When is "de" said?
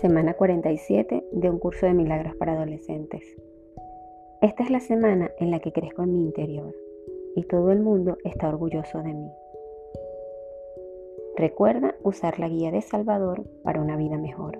1.30-1.50, 1.84-1.92, 9.02-9.12, 12.70-12.80